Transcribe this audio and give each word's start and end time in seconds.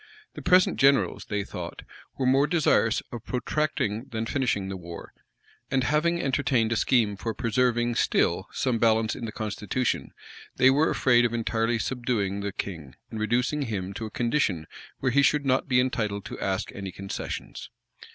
The 0.33 0.41
present 0.41 0.77
generals, 0.77 1.25
they 1.25 1.43
thought, 1.43 1.83
were 2.17 2.25
more 2.25 2.47
desirous 2.47 3.03
of 3.11 3.23
protracting 3.23 4.05
than 4.09 4.25
finishing 4.25 4.67
the 4.67 4.75
war; 4.75 5.13
and 5.69 5.83
having 5.83 6.19
entertained 6.19 6.71
a 6.71 6.75
scheme 6.75 7.15
for 7.15 7.35
preserving 7.35 7.93
still 7.93 8.47
some 8.51 8.79
balance 8.79 9.15
in 9.15 9.25
the 9.25 9.31
constitution, 9.31 10.11
they 10.55 10.71
were 10.71 10.89
afraid 10.89 11.23
of 11.23 11.35
entirely 11.35 11.77
subduing 11.77 12.39
the 12.39 12.51
king, 12.51 12.95
and 13.11 13.19
reducing 13.19 13.61
him 13.61 13.93
to 13.93 14.07
a 14.07 14.09
condition 14.09 14.65
where 15.01 15.11
he 15.11 15.21
should 15.21 15.45
not 15.45 15.67
be 15.67 15.79
entitled 15.79 16.25
to 16.25 16.39
ask 16.39 16.71
any 16.71 16.91
concessions. 16.91 17.69